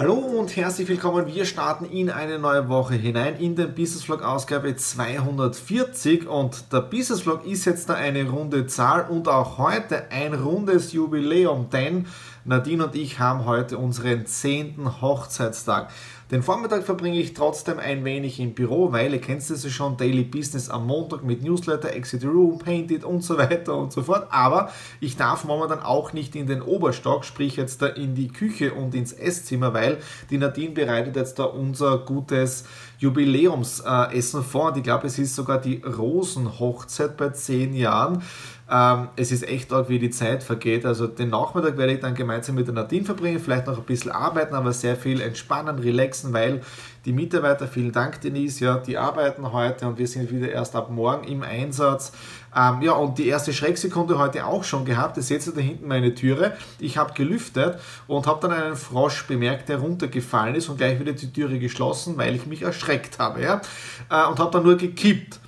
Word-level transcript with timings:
Hallo 0.00 0.14
und 0.14 0.56
herzlich 0.56 0.88
willkommen. 0.88 1.26
Wir 1.26 1.44
starten 1.44 1.84
in 1.84 2.08
eine 2.08 2.38
neue 2.38 2.70
Woche 2.70 2.94
hinein 2.94 3.36
in 3.36 3.54
den 3.54 3.74
Business 3.74 4.02
Vlog 4.02 4.22
Ausgabe 4.22 4.74
240 4.74 6.26
und 6.26 6.72
der 6.72 6.80
Business 6.80 7.20
Vlog 7.20 7.44
ist 7.44 7.66
jetzt 7.66 7.90
da 7.90 7.96
eine 7.96 8.26
runde 8.26 8.66
Zahl 8.66 9.10
und 9.10 9.28
auch 9.28 9.58
heute 9.58 10.10
ein 10.10 10.32
rundes 10.32 10.94
Jubiläum, 10.94 11.68
denn 11.68 12.06
Nadine 12.46 12.86
und 12.86 12.94
ich 12.94 13.18
haben 13.18 13.44
heute 13.44 13.76
unseren 13.76 14.24
10. 14.24 15.02
Hochzeitstag. 15.02 15.90
Den 16.30 16.44
Vormittag 16.44 16.84
verbringe 16.84 17.18
ich 17.18 17.34
trotzdem 17.34 17.80
ein 17.80 18.04
wenig 18.04 18.38
im 18.38 18.54
Büro, 18.54 18.92
weil 18.92 19.12
ihr 19.12 19.20
kennt 19.20 19.40
es 19.40 19.64
ja 19.64 19.68
schon, 19.68 19.96
Daily 19.96 20.22
Business 20.22 20.70
am 20.70 20.86
Montag 20.86 21.24
mit 21.24 21.42
Newsletter, 21.42 21.92
Exit 21.92 22.24
Room, 22.24 22.60
Painted 22.60 23.02
und 23.02 23.24
so 23.24 23.36
weiter 23.36 23.76
und 23.76 23.92
so 23.92 24.04
fort. 24.04 24.28
Aber 24.30 24.70
ich 25.00 25.16
darf 25.16 25.44
momentan 25.44 25.80
auch 25.80 26.12
nicht 26.12 26.36
in 26.36 26.46
den 26.46 26.62
Oberstock, 26.62 27.24
sprich 27.24 27.56
jetzt 27.56 27.82
da 27.82 27.88
in 27.88 28.14
die 28.14 28.28
Küche 28.28 28.74
und 28.74 28.94
ins 28.94 29.12
Esszimmer, 29.12 29.74
weil 29.74 29.98
die 30.30 30.38
Nadine 30.38 30.70
bereitet 30.70 31.16
jetzt 31.16 31.40
da 31.40 31.44
unser 31.44 31.98
gutes 31.98 32.64
Jubiläumsessen 32.98 34.44
vor. 34.44 34.68
Und 34.68 34.76
ich 34.76 34.84
glaube, 34.84 35.08
es 35.08 35.18
ist 35.18 35.34
sogar 35.34 35.60
die 35.60 35.82
Rosenhochzeit 35.82 37.16
bei 37.16 37.30
zehn 37.30 37.74
Jahren. 37.74 38.22
Ähm, 38.70 39.08
es 39.16 39.32
ist 39.32 39.46
echt 39.48 39.72
arg, 39.72 39.88
wie 39.88 39.98
die 39.98 40.10
Zeit 40.10 40.44
vergeht. 40.44 40.86
Also 40.86 41.08
den 41.08 41.30
Nachmittag 41.30 41.76
werde 41.76 41.94
ich 41.94 42.00
dann 42.00 42.14
gemeinsam 42.14 42.54
mit 42.54 42.68
der 42.68 42.74
Nadine 42.74 43.04
verbringen, 43.04 43.40
vielleicht 43.40 43.66
noch 43.66 43.78
ein 43.78 43.84
bisschen 43.84 44.12
arbeiten, 44.12 44.54
aber 44.54 44.72
sehr 44.72 44.94
viel 44.94 45.20
entspannen, 45.20 45.80
relaxen, 45.80 46.32
weil 46.32 46.60
die 47.04 47.12
Mitarbeiter, 47.12 47.66
vielen 47.66 47.90
Dank 47.90 48.20
Denise, 48.20 48.64
ja, 48.64 48.76
die 48.76 48.96
arbeiten 48.96 49.52
heute 49.52 49.88
und 49.88 49.98
wir 49.98 50.06
sind 50.06 50.30
wieder 50.30 50.52
erst 50.52 50.76
ab 50.76 50.90
morgen 50.90 51.26
im 51.26 51.42
Einsatz. 51.42 52.12
Ähm, 52.54 52.82
ja, 52.82 52.92
und 52.92 53.18
die 53.18 53.26
erste 53.26 53.52
Schrecksekunde 53.52 54.18
heute 54.18 54.46
auch 54.46 54.62
schon 54.62 54.84
gehabt. 54.84 55.16
Ihr 55.16 55.22
seht 55.24 55.44
da 55.56 55.60
hinten 55.60 55.88
meine 55.88 56.14
Türe. 56.14 56.52
Ich 56.78 56.96
habe 56.96 57.12
gelüftet 57.14 57.80
und 58.06 58.28
habe 58.28 58.46
dann 58.46 58.52
einen 58.56 58.76
Frosch 58.76 59.26
bemerkt, 59.26 59.68
der 59.68 59.78
runtergefallen 59.78 60.54
ist 60.54 60.68
und 60.68 60.76
gleich 60.76 61.00
wieder 61.00 61.12
die 61.12 61.32
Türe 61.32 61.58
geschlossen, 61.58 62.16
weil 62.18 62.36
ich 62.36 62.46
mich 62.46 62.62
erschreckt 62.62 63.18
habe. 63.18 63.42
Ja? 63.42 63.62
Äh, 64.10 64.28
und 64.28 64.38
habe 64.38 64.50
dann 64.52 64.62
nur 64.62 64.76
gekippt. 64.76 65.40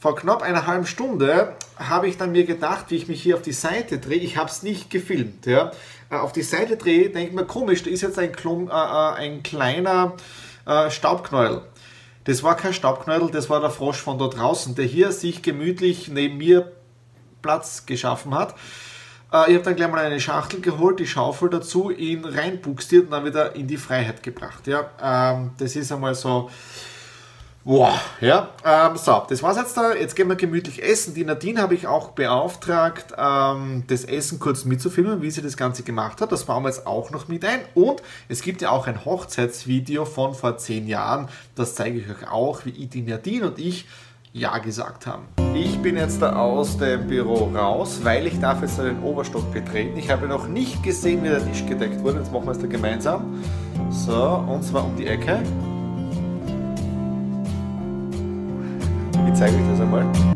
Vor 0.00 0.16
knapp 0.16 0.40
einer 0.40 0.66
halben 0.66 0.86
Stunde 0.86 1.52
habe 1.76 2.08
ich 2.08 2.16
dann 2.16 2.32
mir 2.32 2.46
gedacht, 2.46 2.86
wie 2.88 2.96
ich 2.96 3.06
mich 3.06 3.22
hier 3.22 3.36
auf 3.36 3.42
die 3.42 3.52
Seite 3.52 3.98
drehe, 3.98 4.16
ich 4.18 4.38
habe 4.38 4.48
es 4.48 4.62
nicht 4.62 4.88
gefilmt, 4.88 5.44
ja, 5.44 5.72
äh, 6.10 6.16
auf 6.16 6.32
die 6.32 6.42
Seite 6.42 6.78
drehe, 6.78 7.10
denke 7.10 7.28
ich 7.28 7.34
mir, 7.34 7.44
komisch, 7.44 7.82
da 7.82 7.90
ist 7.90 8.00
jetzt 8.00 8.18
ein, 8.18 8.32
Klum, 8.32 8.68
äh, 8.68 8.72
äh, 8.72 9.14
ein 9.16 9.42
kleiner 9.42 10.14
äh, 10.64 10.90
Staubknäuel. 10.90 11.60
Das 12.24 12.42
war 12.42 12.56
kein 12.56 12.72
Staubknäuel, 12.72 13.30
das 13.30 13.50
war 13.50 13.60
der 13.60 13.68
Frosch 13.68 13.98
von 13.98 14.18
da 14.18 14.28
draußen, 14.28 14.74
der 14.74 14.86
hier 14.86 15.12
sich 15.12 15.42
gemütlich 15.42 16.08
neben 16.08 16.38
mir 16.38 16.72
Platz 17.42 17.84
geschaffen 17.84 18.34
hat. 18.34 18.54
Äh, 19.30 19.50
ich 19.50 19.54
habe 19.56 19.64
dann 19.64 19.76
gleich 19.76 19.90
mal 19.90 19.98
eine 19.98 20.18
Schachtel 20.18 20.62
geholt, 20.62 20.98
die 20.98 21.06
Schaufel 21.06 21.50
dazu, 21.50 21.90
ihn 21.90 22.24
reinbuchstiert 22.24 23.04
und 23.04 23.10
dann 23.10 23.26
wieder 23.26 23.54
in 23.54 23.66
die 23.66 23.76
Freiheit 23.76 24.22
gebracht. 24.22 24.66
Ja, 24.66 24.88
ähm, 25.02 25.50
das 25.58 25.76
ist 25.76 25.92
einmal 25.92 26.14
so 26.14 26.48
Boah, 27.62 28.00
ja. 28.22 28.48
Ähm, 28.64 28.96
so, 28.96 29.22
das 29.28 29.42
war's 29.42 29.58
jetzt 29.58 29.76
da. 29.76 29.94
Jetzt 29.94 30.16
gehen 30.16 30.28
wir 30.28 30.36
gemütlich 30.36 30.82
essen. 30.82 31.12
Die 31.12 31.24
Nadine 31.24 31.60
habe 31.60 31.74
ich 31.74 31.86
auch 31.86 32.12
beauftragt, 32.12 33.12
ähm, 33.18 33.84
das 33.86 34.04
Essen 34.04 34.40
kurz 34.40 34.64
mitzufilmen, 34.64 35.20
wie 35.20 35.30
sie 35.30 35.42
das 35.42 35.58
Ganze 35.58 35.82
gemacht 35.82 36.22
hat. 36.22 36.32
Das 36.32 36.44
bauen 36.44 36.62
wir 36.62 36.70
jetzt 36.70 36.86
auch 36.86 37.10
noch 37.10 37.28
mit 37.28 37.44
ein. 37.44 37.60
Und 37.74 38.02
es 38.28 38.40
gibt 38.40 38.62
ja 38.62 38.70
auch 38.70 38.86
ein 38.86 39.04
Hochzeitsvideo 39.04 40.06
von 40.06 40.34
vor 40.34 40.56
zehn 40.56 40.86
Jahren. 40.86 41.28
Das 41.54 41.74
zeige 41.74 41.98
ich 41.98 42.08
euch 42.08 42.30
auch, 42.30 42.64
wie 42.64 42.86
die 42.86 43.02
Nadine 43.02 43.48
und 43.48 43.58
ich 43.58 43.86
ja 44.32 44.56
gesagt 44.58 45.06
haben. 45.06 45.24
Ich 45.54 45.78
bin 45.82 45.96
jetzt 45.96 46.22
da 46.22 46.36
aus 46.36 46.78
dem 46.78 47.08
Büro 47.08 47.50
raus, 47.54 48.00
weil 48.02 48.26
ich 48.26 48.40
darf 48.40 48.62
jetzt 48.62 48.78
den 48.78 49.02
Oberstock 49.02 49.52
betreten. 49.52 49.98
Ich 49.98 50.10
habe 50.10 50.26
noch 50.28 50.48
nicht 50.48 50.82
gesehen, 50.82 51.22
wie 51.24 51.28
der 51.28 51.44
Tisch 51.44 51.66
gedeckt 51.66 52.02
wurde. 52.02 52.20
Jetzt 52.20 52.32
machen 52.32 52.46
wir 52.46 52.52
es 52.52 52.58
da 52.58 52.66
gemeinsam. 52.66 53.42
So, 53.90 54.44
und 54.48 54.62
zwar 54.62 54.84
um 54.84 54.96
die 54.96 55.06
Ecke. 55.06 55.42
Ich 59.40 59.46
zeige 59.46 59.56
euch 59.56 59.70
das 59.70 59.80
einmal. 59.80 60.29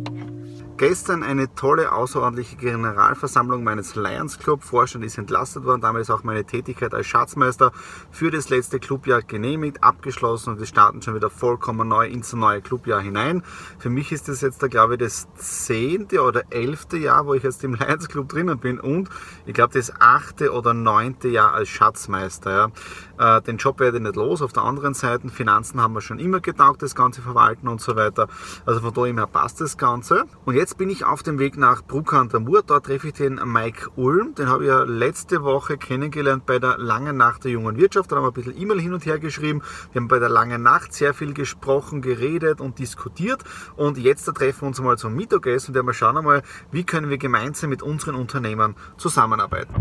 Gestern 0.76 1.22
eine 1.22 1.54
tolle 1.54 1.92
außerordentliche 1.92 2.56
Generalversammlung 2.56 3.62
meines 3.62 3.94
Lions 3.94 4.40
Club. 4.40 4.64
Vorstand 4.64 5.04
ist 5.04 5.16
entlastet 5.18 5.64
worden. 5.64 5.80
Damit 5.80 6.02
ist 6.02 6.10
auch 6.10 6.24
meine 6.24 6.44
Tätigkeit 6.44 6.92
als 6.94 7.06
Schatzmeister 7.06 7.70
für 8.10 8.32
das 8.32 8.48
letzte 8.48 8.80
Clubjahr 8.80 9.22
genehmigt, 9.22 9.84
abgeschlossen 9.84 10.50
und 10.50 10.58
wir 10.58 10.66
starten 10.66 11.00
schon 11.00 11.14
wieder 11.14 11.30
vollkommen 11.30 11.86
neu 11.86 12.08
ins 12.08 12.32
neue 12.32 12.60
Clubjahr 12.60 13.00
hinein. 13.00 13.44
Für 13.78 13.88
mich 13.88 14.10
ist 14.10 14.28
das 14.28 14.40
jetzt, 14.40 14.68
glaube 14.68 14.94
ich, 14.94 14.98
das 14.98 15.28
zehnte 15.36 16.20
oder 16.22 16.42
elfte 16.50 16.96
Jahr, 16.96 17.26
wo 17.26 17.34
ich 17.34 17.44
jetzt 17.44 17.62
im 17.62 17.74
Lions 17.74 18.08
Club 18.08 18.28
drinnen 18.30 18.58
bin 18.58 18.80
und 18.80 19.08
ich 19.46 19.54
glaube 19.54 19.74
das 19.74 19.92
achte 20.00 20.52
oder 20.52 20.74
neunte 20.74 21.28
Jahr 21.28 21.52
als 21.52 21.68
Schatzmeister. 21.68 22.72
Ja. 23.18 23.36
Äh, 23.36 23.42
den 23.42 23.58
Job 23.58 23.78
werde 23.78 23.98
ich 23.98 24.02
nicht 24.02 24.16
los. 24.16 24.42
Auf 24.42 24.52
der 24.52 24.64
anderen 24.64 24.94
Seite, 24.94 25.28
Finanzen 25.28 25.80
haben 25.80 25.94
wir 25.94 26.00
schon 26.00 26.18
immer 26.18 26.40
getaugt, 26.40 26.82
das 26.82 26.96
ganze 26.96 27.22
Verwalten 27.22 27.68
und 27.68 27.80
so 27.80 27.94
weiter. 27.94 28.26
Also 28.66 28.80
von 28.80 28.92
da 28.92 29.06
immer 29.06 29.28
passt 29.28 29.60
das 29.60 29.78
Ganze. 29.78 30.24
Und 30.44 30.54
jetzt 30.54 30.63
jetzt 30.64 30.78
bin 30.78 30.88
ich 30.88 31.04
auf 31.04 31.22
dem 31.22 31.38
Weg 31.38 31.58
nach 31.58 31.82
Bruck 31.82 32.14
an 32.14 32.30
der 32.30 32.40
Mur. 32.40 32.62
Dort 32.66 32.86
treffe 32.86 33.08
ich 33.08 33.12
den 33.12 33.38
Mike 33.44 33.90
Ulm. 33.96 34.34
Den 34.34 34.48
habe 34.48 34.64
ich 34.64 34.68
ja 34.68 34.84
letzte 34.84 35.42
Woche 35.42 35.76
kennengelernt 35.76 36.46
bei 36.46 36.58
der 36.58 36.78
Langen 36.78 37.18
Nacht 37.18 37.44
der 37.44 37.50
jungen 37.50 37.76
Wirtschaft. 37.76 38.10
Da 38.10 38.16
haben 38.16 38.22
wir 38.22 38.28
ein 38.28 38.32
bisschen 38.32 38.58
E-Mail 38.58 38.80
hin 38.80 38.94
und 38.94 39.04
her 39.04 39.18
geschrieben. 39.18 39.60
Wir 39.92 40.00
haben 40.00 40.08
bei 40.08 40.18
der 40.18 40.30
Langen 40.30 40.62
Nacht 40.62 40.94
sehr 40.94 41.12
viel 41.12 41.34
gesprochen, 41.34 42.00
geredet 42.00 42.62
und 42.62 42.78
diskutiert. 42.78 43.44
Und 43.76 43.98
jetzt 43.98 44.24
treffen 44.24 44.62
wir 44.62 44.68
uns 44.68 44.80
mal 44.80 44.96
zum 44.96 45.14
Mittagessen 45.14 45.72
und 45.72 45.74
werden 45.74 45.86
wir 45.86 45.92
schauen 45.92 46.16
einmal, 46.16 46.42
wie 46.72 46.84
können 46.84 47.10
wir 47.10 47.18
gemeinsam 47.18 47.68
mit 47.68 47.82
unseren 47.82 48.14
Unternehmern 48.14 48.74
zusammenarbeiten. 48.96 49.74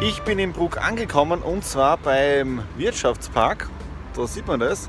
Ich 0.00 0.22
bin 0.22 0.38
in 0.38 0.54
Bruck 0.54 0.78
angekommen 0.78 1.42
und 1.42 1.66
zwar 1.66 1.98
beim 1.98 2.62
Wirtschaftspark. 2.78 3.68
Da 4.16 4.26
sieht 4.26 4.46
man 4.46 4.60
das. 4.60 4.88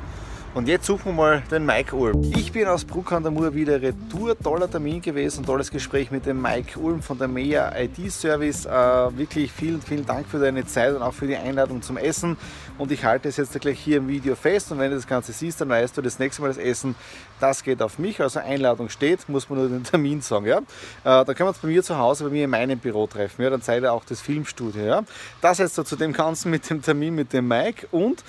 Und 0.55 0.69
jetzt 0.69 0.85
suchen 0.85 1.07
wir 1.07 1.11
mal 1.11 1.43
den 1.51 1.66
Mike 1.66 1.93
Ulm. 1.93 2.31
Ich 2.33 2.53
bin 2.53 2.66
aus 2.66 2.85
Bruck 2.85 3.11
an 3.11 3.23
der 3.23 3.31
Mur 3.33 3.53
wieder 3.53 3.81
retour. 3.81 4.39
Toller 4.39 4.71
Termin 4.71 5.01
gewesen, 5.01 5.45
tolles 5.45 5.69
Gespräch 5.69 6.11
mit 6.11 6.25
dem 6.25 6.41
Mike 6.41 6.79
Ulm 6.79 7.01
von 7.01 7.17
der 7.17 7.27
MEA 7.27 7.77
IT 7.77 8.09
Service. 8.09 8.65
Äh, 8.65 8.69
wirklich 8.69 9.51
vielen, 9.51 9.81
vielen 9.81 10.05
Dank 10.05 10.25
für 10.29 10.39
deine 10.39 10.65
Zeit 10.65 10.95
und 10.95 11.01
auch 11.01 11.13
für 11.13 11.27
die 11.27 11.35
Einladung 11.35 11.81
zum 11.81 11.97
Essen. 11.97 12.38
Und 12.77 12.89
ich 12.94 13.03
halte 13.03 13.27
es 13.27 13.35
jetzt 13.35 13.59
gleich 13.59 13.77
hier 13.77 13.97
im 13.97 14.07
Video 14.07 14.33
fest. 14.35 14.71
Und 14.71 14.79
wenn 14.79 14.91
du 14.91 14.95
das 14.95 15.07
Ganze 15.07 15.33
siehst, 15.33 15.59
dann 15.59 15.67
weißt 15.67 15.97
du, 15.97 16.01
das 16.01 16.19
nächste 16.19 16.41
Mal 16.41 16.47
das 16.47 16.57
Essen, 16.57 16.95
das 17.41 17.61
geht 17.61 17.81
auf 17.81 17.99
mich. 17.99 18.21
Also 18.21 18.39
Einladung 18.39 18.88
steht, 18.88 19.27
muss 19.27 19.50
man 19.50 19.59
nur 19.59 19.68
den 19.68 19.83
Termin 19.83 20.21
sagen. 20.21 20.45
Ja? 20.45 20.59
Äh, 20.59 20.63
da 21.03 21.25
können 21.25 21.39
wir 21.39 21.47
uns 21.50 21.57
bei 21.57 21.68
mir 21.68 21.83
zu 21.83 21.97
Hause, 21.97 22.24
bei 22.24 22.30
mir 22.30 22.45
in 22.45 22.50
meinem 22.50 22.80
Büro 22.80 23.07
treffen. 23.07 23.41
Ja? 23.41 23.50
Dann 23.50 23.62
zeigt 23.62 23.83
er 23.83 23.91
auch 23.91 24.06
das 24.06 24.21
Filmstudio. 24.21 24.85
Ja? 24.85 25.03
Das 25.41 25.57
jetzt 25.57 25.75
so 25.75 25.83
zu 25.83 25.97
dem 25.97 26.13
Ganzen 26.13 26.50
mit 26.50 26.69
dem 26.69 26.81
Termin 26.81 27.13
mit 27.13 27.33
dem 27.33 27.45
Mike 27.45 27.88
und 27.91 28.24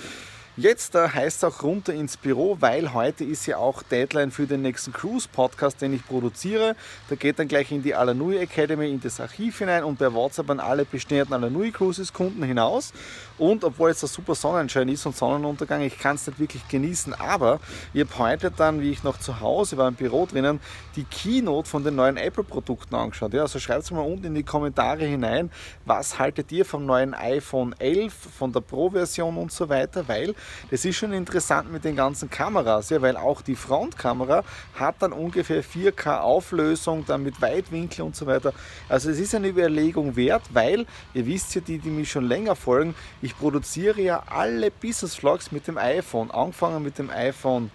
Jetzt 0.58 0.94
äh, 0.94 1.06
heißt 1.06 1.36
es 1.36 1.44
auch 1.44 1.62
runter 1.62 1.92
ins 1.92 2.16
Büro, 2.16 2.56
weil 2.60 2.94
heute 2.94 3.24
ist 3.24 3.44
ja 3.44 3.58
auch 3.58 3.82
Deadline 3.82 4.30
für 4.30 4.46
den 4.46 4.62
nächsten 4.62 4.90
Cruise-Podcast, 4.90 5.82
den 5.82 5.92
ich 5.92 6.06
produziere. 6.06 6.76
Da 7.10 7.14
geht 7.14 7.38
dann 7.38 7.46
gleich 7.46 7.70
in 7.72 7.82
die 7.82 7.94
Alanui 7.94 8.38
Academy, 8.38 8.90
in 8.90 8.98
das 8.98 9.20
Archiv 9.20 9.58
hinein 9.58 9.84
und 9.84 9.98
bei 9.98 10.10
WhatsApp 10.10 10.48
an 10.48 10.58
alle 10.58 10.86
bestehenden 10.86 11.34
Alanui 11.34 11.72
Cruises-Kunden 11.72 12.42
hinaus. 12.42 12.94
Und 13.36 13.64
obwohl 13.64 13.90
jetzt 13.90 14.00
der 14.00 14.08
super 14.08 14.34
Sonnenschein 14.34 14.88
ist 14.88 15.04
und 15.04 15.14
Sonnenuntergang, 15.14 15.82
ich 15.82 15.98
kann 15.98 16.16
es 16.16 16.26
nicht 16.26 16.38
wirklich 16.38 16.66
genießen, 16.68 17.12
aber 17.12 17.60
ich 17.92 18.00
habe 18.00 18.18
heute 18.18 18.50
dann, 18.50 18.80
wie 18.80 18.90
ich 18.90 19.02
noch 19.02 19.18
zu 19.18 19.40
Hause 19.40 19.76
war 19.76 19.88
im 19.88 19.94
Büro 19.94 20.24
drinnen, 20.24 20.60
die 20.96 21.04
Keynote 21.04 21.68
von 21.68 21.84
den 21.84 21.96
neuen 21.96 22.16
Apple-Produkten 22.16 22.94
angeschaut. 22.94 23.34
Ja, 23.34 23.42
also 23.42 23.58
schreibt 23.58 23.82
es 23.82 23.90
mal 23.90 24.00
unten 24.00 24.24
in 24.24 24.34
die 24.34 24.42
Kommentare 24.42 25.04
hinein, 25.04 25.50
was 25.84 26.18
haltet 26.18 26.50
ihr 26.50 26.64
vom 26.64 26.86
neuen 26.86 27.12
iPhone 27.12 27.74
11, 27.78 28.14
von 28.38 28.54
der 28.54 28.60
Pro-Version 28.60 29.36
und 29.36 29.52
so 29.52 29.68
weiter, 29.68 30.08
weil 30.08 30.34
das 30.70 30.84
ist 30.84 30.96
schon 30.96 31.12
interessant 31.12 31.72
mit 31.72 31.84
den 31.84 31.96
ganzen 31.96 32.30
Kameras, 32.30 32.90
ja, 32.90 33.00
weil 33.02 33.16
auch 33.16 33.42
die 33.42 33.56
Frontkamera 33.56 34.44
hat 34.74 34.96
dann 35.00 35.12
ungefähr 35.12 35.62
4K 35.64 36.20
Auflösung, 36.20 37.04
dann 37.06 37.22
mit 37.22 37.40
Weitwinkel 37.40 38.04
und 38.04 38.16
so 38.16 38.26
weiter. 38.26 38.52
Also 38.88 39.10
es 39.10 39.18
ist 39.18 39.34
eine 39.34 39.48
Überlegung 39.48 40.16
wert, 40.16 40.42
weil 40.52 40.86
ihr 41.14 41.26
wisst 41.26 41.54
ja, 41.54 41.60
die, 41.60 41.78
die 41.78 41.90
mich 41.90 42.10
schon 42.10 42.26
länger 42.26 42.56
folgen, 42.56 42.94
ich 43.22 43.36
produziere 43.36 44.00
ja 44.00 44.22
alle 44.26 44.70
Business 44.70 45.14
Vlogs 45.14 45.52
mit 45.52 45.66
dem 45.66 45.78
iPhone, 45.78 46.30
angefangen 46.30 46.82
mit 46.82 46.98
dem 46.98 47.10
iPhone 47.10 47.70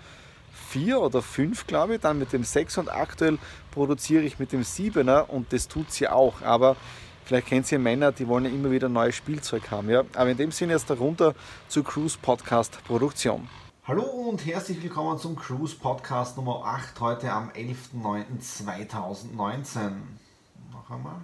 4 0.72 1.02
oder 1.02 1.22
5, 1.22 1.68
glaube 1.68 1.96
ich, 1.96 2.02
dann 2.02 2.18
mit 2.18 2.32
dem 2.32 2.44
6 2.44 2.78
und 2.78 2.90
aktuell 2.90 3.38
produziere 3.72 4.24
ich 4.24 4.40
mit 4.40 4.52
dem 4.52 4.62
7er 4.62 5.28
und 5.28 5.52
das 5.52 5.68
tut 5.68 5.92
sie 5.92 6.08
auch. 6.08 6.42
Aber 6.42 6.78
vielleicht 7.32 7.48
kennt 7.48 7.72
ihr 7.72 7.80
Männer, 7.80 8.12
die 8.12 8.28
wollen 8.28 8.44
ja 8.44 8.52
immer 8.52 8.72
wieder 8.72 8.90
neues 8.90 9.16
Spielzeug 9.16 9.72
haben. 9.72 9.90
Ja? 9.90 10.04
Aber 10.16 10.30
in 10.30 10.36
dem 10.36 10.52
Sinne 10.52 10.74
jetzt 10.74 10.90
darunter 10.90 11.34
zur 11.70 11.86
Cruise 11.86 12.18
Podcast 12.22 12.84
Produktion. 12.84 13.48
Hallo 13.86 14.04
und 14.04 14.46
herzlich 14.46 14.84
willkommen 14.84 15.18
zum 15.18 15.38
Cruise 15.38 15.78
Podcast 15.78 16.36
Nummer 16.36 16.66
8 16.66 17.00
heute 17.00 17.32
am 17.32 17.50
11.09.2019. 17.52 19.92
Noch 20.74 20.90
einmal. 20.90 21.22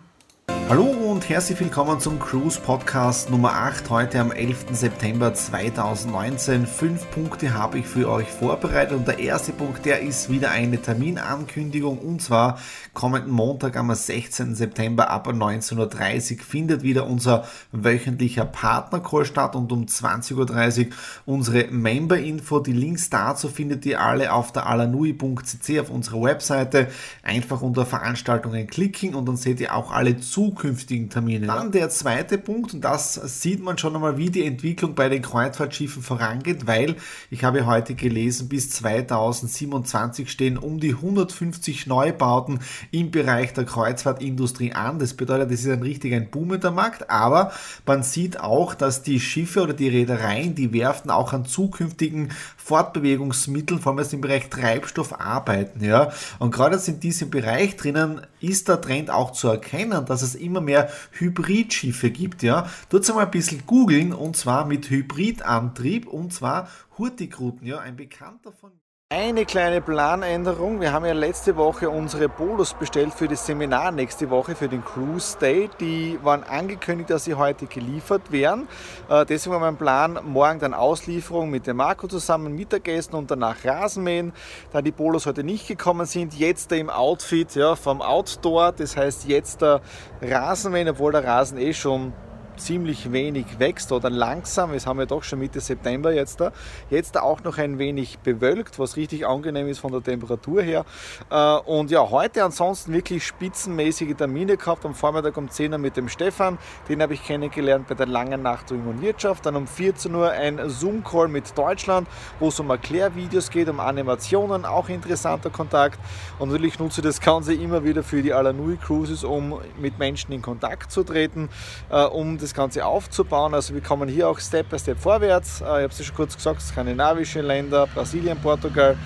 Hallo 0.69 0.83
und 0.83 1.29
herzlich 1.29 1.57
willkommen 1.61 2.01
zum 2.01 2.19
Cruise 2.19 2.59
Podcast 2.59 3.29
Nummer 3.29 3.53
8, 3.53 3.89
heute 3.89 4.19
am 4.19 4.33
11. 4.33 4.65
September 4.73 5.33
2019. 5.33 6.67
Fünf 6.67 7.09
Punkte 7.11 7.53
habe 7.53 7.79
ich 7.79 7.85
für 7.87 8.09
euch 8.09 8.27
vorbereitet 8.27 8.97
und 8.97 9.07
der 9.07 9.17
erste 9.17 9.53
Punkt, 9.53 9.85
der 9.85 10.01
ist 10.01 10.29
wieder 10.29 10.51
eine 10.51 10.81
Terminankündigung 10.81 11.99
und 11.99 12.21
zwar 12.21 12.59
kommenden 12.93 13.31
Montag 13.31 13.77
am 13.77 13.95
16. 13.95 14.55
September 14.55 15.09
ab 15.09 15.29
19.30 15.29 16.33
Uhr 16.33 16.43
findet 16.43 16.83
wieder 16.83 17.07
unser 17.07 17.47
wöchentlicher 17.71 18.43
Partnercall 18.43 19.23
statt 19.23 19.55
und 19.55 19.71
um 19.71 19.85
20.30 19.85 20.87
Uhr 20.87 20.93
unsere 21.25 21.67
Member-Info. 21.71 22.59
Die 22.59 22.73
Links 22.73 23.09
dazu 23.09 23.47
findet 23.47 23.85
ihr 23.85 24.01
alle 24.01 24.33
auf 24.33 24.51
der 24.51 24.67
alanui.cc 24.67 25.79
auf 25.79 25.89
unserer 25.89 26.23
Webseite. 26.23 26.89
Einfach 27.23 27.61
unter 27.61 27.85
Veranstaltungen 27.85 28.67
klicken 28.67 29.15
und 29.15 29.29
dann 29.29 29.37
seht 29.37 29.61
ihr 29.61 29.73
auch 29.73 29.93
alle 29.93 30.19
zukünftigen 30.57 31.09
Termine. 31.09 31.47
Dann 31.47 31.71
der 31.71 31.89
zweite 31.89 32.37
Punkt, 32.37 32.73
und 32.73 32.81
das 32.81 33.13
sieht 33.41 33.61
man 33.61 33.77
schon 33.77 33.95
einmal, 33.95 34.17
wie 34.17 34.29
die 34.29 34.45
Entwicklung 34.45 34.95
bei 34.95 35.07
den 35.07 35.21
Kreuzfahrtschiffen 35.21 36.01
vorangeht, 36.01 36.65
weil 36.65 36.95
ich 37.29 37.43
habe 37.43 37.65
heute 37.65 37.93
gelesen, 37.93 38.49
bis 38.49 38.71
2027 38.71 40.29
stehen 40.29 40.57
um 40.57 40.79
die 40.79 40.93
150 40.93 41.85
Neubauten 41.85 42.59
im 42.91 43.11
Bereich 43.11 43.53
der 43.53 43.65
Kreuzfahrtindustrie 43.65 44.73
an. 44.73 44.97
Das 44.99 45.13
bedeutet, 45.13 45.51
das 45.51 45.59
ist 45.61 45.69
ein 45.69 45.83
richtig 45.83 46.13
ein 46.13 46.31
boomender 46.31 46.71
Markt, 46.71 47.09
aber 47.09 47.51
man 47.85 48.01
sieht 48.01 48.39
auch, 48.39 48.73
dass 48.73 49.03
die 49.03 49.19
Schiffe 49.19 49.61
oder 49.61 49.73
die 49.73 49.89
Reedereien, 49.89 50.55
die 50.55 50.73
Werften 50.73 51.11
auch 51.11 51.33
an 51.33 51.45
zukünftigen 51.45 52.31
Fortbewegungsmitteln, 52.67 53.79
vor 53.79 53.97
allem 53.97 54.05
im 54.11 54.19
Bereich 54.19 54.49
Treibstoff 54.49 55.17
arbeiten. 55.19 55.81
Ja? 55.81 56.11
Und 56.37 56.51
gerade 56.51 56.75
jetzt 56.75 56.89
in 56.89 56.99
diesem 56.99 57.29
Bereich 57.29 57.77
drinnen 57.77 58.27
ist 58.41 58.67
der 58.67 58.81
Trend 58.81 59.09
auch 59.09 59.31
zu 59.31 59.47
erkennen, 59.47 60.05
dass 60.05 60.21
es 60.21 60.35
immer 60.35 60.59
mehr 60.59 60.89
Hybridschiffe 61.11 62.11
gibt. 62.11 62.43
Ja? 62.43 62.69
Dort 62.89 63.07
mal 63.15 63.23
ein 63.23 63.31
bisschen 63.31 63.65
googeln 63.65 64.11
und 64.11 64.35
zwar 64.35 64.65
mit 64.65 64.89
Hybridantrieb 64.89 66.07
und 66.07 66.33
zwar 66.33 66.67
Hurtigruten. 66.97 67.65
Ja? 67.65 67.79
Ein 67.79 67.95
Bekannter 67.95 68.51
von 68.51 68.71
eine 69.09 69.45
kleine 69.45 69.81
Planänderung. 69.81 70.81
Wir 70.81 70.91
haben 70.91 71.05
ja 71.05 71.13
letzte 71.13 71.55
Woche 71.55 71.89
unsere 71.89 72.27
Bolos 72.27 72.73
bestellt 72.73 73.13
für 73.13 73.27
das 73.27 73.45
Seminar 73.45 73.91
nächste 73.91 74.29
Woche, 74.29 74.53
für 74.53 74.67
den 74.67 74.83
Cruise 74.83 75.37
Day. 75.37 75.69
Die 75.79 76.19
waren 76.23 76.43
angekündigt, 76.43 77.09
dass 77.09 77.23
sie 77.23 77.35
heute 77.35 77.67
geliefert 77.67 78.31
werden. 78.31 78.67
Äh, 79.09 79.25
deswegen 79.25 79.53
war 79.53 79.59
mein 79.59 79.77
Plan, 79.77 80.19
morgen 80.25 80.59
dann 80.59 80.73
Auslieferung 80.73 81.49
mit 81.49 81.67
dem 81.67 81.77
Marco 81.77 82.07
zusammen, 82.07 82.53
Mittagessen 82.53 83.15
und 83.15 83.31
danach 83.31 83.63
Rasenmähen. 83.63 84.33
Da 84.73 84.81
die 84.81 84.91
Bolos 84.91 85.25
heute 85.25 85.43
nicht 85.43 85.67
gekommen 85.67 86.05
sind, 86.05 86.33
jetzt 86.33 86.71
im 86.71 86.89
Outfit 86.89 87.55
ja, 87.55 87.75
vom 87.75 88.01
Outdoor. 88.01 88.71
Das 88.71 88.97
heißt 88.97 89.25
jetzt 89.27 89.61
der 89.61 89.81
Rasenmähen, 90.21 90.89
obwohl 90.89 91.11
der 91.11 91.23
Rasen 91.23 91.57
eh 91.57 91.73
schon 91.73 92.11
ziemlich 92.57 93.11
wenig 93.11 93.59
wächst 93.59 93.91
oder 93.91 94.09
langsam. 94.09 94.73
Es 94.73 94.85
haben 94.85 94.99
wir 94.99 95.05
doch 95.05 95.23
schon 95.23 95.39
Mitte 95.39 95.59
September 95.59 96.13
jetzt 96.13 96.39
da. 96.39 96.51
Jetzt 96.89 97.17
auch 97.17 97.43
noch 97.43 97.57
ein 97.57 97.79
wenig 97.79 98.19
bewölkt, 98.19 98.79
was 98.79 98.97
richtig 98.97 99.25
angenehm 99.25 99.67
ist 99.67 99.79
von 99.79 99.91
der 99.91 100.03
Temperatur 100.03 100.61
her. 100.61 100.85
Äh, 101.29 101.55
und 101.59 101.91
ja, 101.91 102.09
heute 102.09 102.43
ansonsten 102.43 102.93
wirklich 102.93 103.25
spitzenmäßige 103.25 104.15
Termine 104.15 104.57
gehabt. 104.57 104.85
Am 104.85 104.95
Vormittag 104.95 105.37
um 105.37 105.49
10 105.49 105.73
Uhr 105.73 105.77
mit 105.77 105.97
dem 105.97 106.09
Stefan, 106.09 106.57
den 106.89 107.01
habe 107.01 107.13
ich 107.13 107.23
kennengelernt 107.23 107.87
bei 107.87 107.95
der 107.95 108.07
langen 108.07 108.41
Nacht 108.41 108.71
und 108.71 109.01
Wirtschaft. 109.01 109.45
Dann 109.45 109.55
um 109.55 109.67
14 109.67 110.13
Uhr 110.13 110.31
ein 110.31 110.69
Zoom-Call 110.69 111.27
mit 111.27 111.57
Deutschland, 111.57 112.07
wo 112.39 112.49
es 112.49 112.59
um 112.59 112.69
Erklärvideos 112.69 113.49
geht, 113.49 113.69
um 113.69 113.79
Animationen, 113.79 114.65
auch 114.65 114.89
interessanter 114.89 115.49
Kontakt. 115.49 115.99
Und 116.39 116.49
natürlich 116.49 116.79
nutze 116.79 117.01
ich 117.01 117.05
das 117.05 117.21
Ganze 117.21 117.53
immer 117.53 117.83
wieder 117.83 118.03
für 118.03 118.21
die 118.21 118.33
Alanui 118.33 118.77
Cruises, 118.77 119.23
um 119.23 119.59
mit 119.79 119.99
Menschen 119.99 120.31
in 120.31 120.41
Kontakt 120.41 120.91
zu 120.91 121.03
treten, 121.03 121.49
äh, 121.89 122.03
um 122.03 122.37
das 122.37 122.46
das 122.47 122.53
Ganze 122.53 122.85
aufzubauen. 122.85 123.53
Also 123.53 123.73
wir 123.73 123.81
kommen 123.81 124.07
hier 124.07 124.29
auch 124.29 124.39
Step 124.39 124.69
by 124.69 124.79
Step 124.79 124.97
vorwärts. 124.97 125.61
Äh, 125.61 125.63
ich 125.63 125.69
habe 125.69 125.85
es 125.87 125.99
ja 125.99 126.05
schon 126.05 126.15
kurz 126.15 126.35
gesagt, 126.35 126.61
skandinavische 126.61 127.41
Länder, 127.41 127.87
Brasilien, 127.87 128.37
Portugal. 128.39 128.97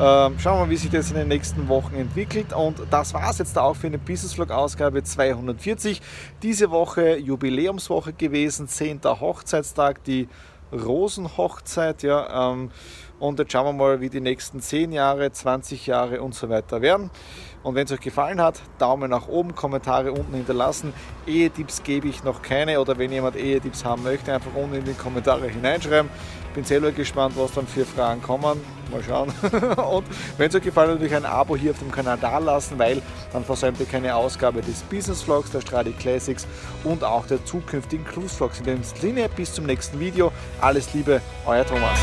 Ähm, 0.00 0.38
schauen 0.38 0.58
wir 0.58 0.64
mal, 0.64 0.70
wie 0.70 0.76
sich 0.76 0.90
das 0.90 1.10
in 1.10 1.16
den 1.16 1.28
nächsten 1.28 1.68
Wochen 1.68 1.94
entwickelt. 1.94 2.52
Und 2.52 2.80
das 2.90 3.14
war 3.14 3.30
es 3.30 3.38
jetzt 3.38 3.58
auch 3.58 3.74
für 3.74 3.88
eine 3.88 3.98
Business 3.98 4.34
Vlog 4.34 4.50
Ausgabe 4.50 5.02
240. 5.02 6.00
Diese 6.42 6.70
Woche 6.70 7.16
Jubiläumswoche 7.16 8.12
gewesen, 8.12 8.68
10. 8.68 9.00
Hochzeitstag, 9.04 10.02
die 10.04 10.28
Rosenhochzeit. 10.72 12.02
Ja, 12.02 12.52
ähm, 12.52 12.70
und 13.24 13.38
jetzt 13.38 13.52
schauen 13.52 13.64
wir 13.64 13.72
mal, 13.72 14.00
wie 14.02 14.10
die 14.10 14.20
nächsten 14.20 14.60
10 14.60 14.92
Jahre, 14.92 15.32
20 15.32 15.86
Jahre 15.86 16.20
und 16.20 16.34
so 16.34 16.50
weiter 16.50 16.82
werden. 16.82 17.10
Und 17.62 17.74
wenn 17.74 17.86
es 17.86 17.92
euch 17.92 18.00
gefallen 18.00 18.42
hat, 18.42 18.60
Daumen 18.78 19.10
nach 19.10 19.26
oben, 19.26 19.54
Kommentare 19.54 20.12
unten 20.12 20.34
hinterlassen. 20.34 20.92
Ehetipps 21.26 21.82
gebe 21.82 22.08
ich 22.08 22.22
noch 22.22 22.42
keine 22.42 22.78
oder 22.78 22.98
wenn 22.98 23.10
jemand 23.10 23.36
Ehetipps 23.36 23.86
haben 23.86 24.02
möchte, 24.02 24.34
einfach 24.34 24.54
unten 24.54 24.74
in 24.74 24.84
die 24.84 24.92
Kommentare 24.92 25.48
hineinschreiben. 25.48 26.10
Bin 26.54 26.64
selber 26.64 26.92
gespannt, 26.92 27.34
was 27.36 27.52
dann 27.52 27.66
für 27.66 27.86
Fragen 27.86 28.22
kommen. 28.22 28.60
Mal 28.92 29.02
schauen. 29.02 29.32
und 29.90 30.04
wenn 30.36 30.50
es 30.50 30.54
euch 30.54 30.62
gefallen 30.62 30.90
hat, 30.90 30.96
natürlich 30.96 31.16
ein 31.16 31.24
Abo 31.24 31.56
hier 31.56 31.70
auf 31.70 31.78
dem 31.78 31.90
Kanal 31.90 32.18
da 32.20 32.36
lassen, 32.36 32.78
weil 32.78 33.00
dann 33.32 33.44
versäumt 33.44 33.80
ihr 33.80 33.86
keine 33.86 34.14
Ausgabe 34.14 34.60
des 34.60 34.82
Business 34.82 35.22
Vlogs, 35.22 35.50
der 35.50 35.62
Stradi 35.62 35.92
Classics 35.92 36.46
und 36.84 37.02
auch 37.02 37.26
der 37.26 37.42
zukünftigen 37.46 38.04
Cruise 38.04 38.36
Vlogs. 38.36 38.58
In 38.60 38.66
dem 38.66 38.84
Sinne, 38.84 39.30
bis 39.34 39.54
zum 39.54 39.64
nächsten 39.64 39.98
Video. 39.98 40.30
Alles 40.60 40.92
Liebe, 40.92 41.22
euer 41.46 41.66
Thomas. 41.66 41.98